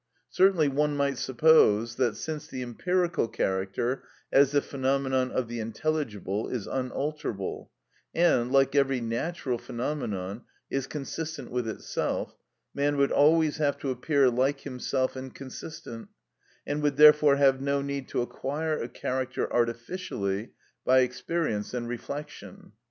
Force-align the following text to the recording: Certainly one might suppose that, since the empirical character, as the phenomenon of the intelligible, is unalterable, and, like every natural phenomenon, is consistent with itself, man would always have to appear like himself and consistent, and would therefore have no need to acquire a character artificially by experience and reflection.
Certainly 0.31 0.69
one 0.69 0.97
might 0.97 1.19
suppose 1.19 1.97
that, 1.97 2.17
since 2.17 2.47
the 2.47 2.63
empirical 2.63 3.27
character, 3.27 4.01
as 4.31 4.49
the 4.51 4.59
phenomenon 4.59 5.29
of 5.31 5.47
the 5.47 5.59
intelligible, 5.59 6.49
is 6.49 6.65
unalterable, 6.65 7.69
and, 8.15 8.51
like 8.51 8.73
every 8.73 8.99
natural 8.99 9.59
phenomenon, 9.59 10.41
is 10.71 10.87
consistent 10.87 11.51
with 11.51 11.67
itself, 11.67 12.35
man 12.73 12.97
would 12.97 13.11
always 13.11 13.57
have 13.57 13.77
to 13.77 13.91
appear 13.91 14.27
like 14.27 14.61
himself 14.61 15.15
and 15.15 15.35
consistent, 15.35 16.09
and 16.65 16.81
would 16.81 16.97
therefore 16.97 17.35
have 17.35 17.61
no 17.61 17.83
need 17.83 18.07
to 18.07 18.23
acquire 18.23 18.81
a 18.81 18.89
character 18.89 19.53
artificially 19.53 20.49
by 20.83 21.01
experience 21.01 21.75
and 21.75 21.87
reflection. 21.87 22.71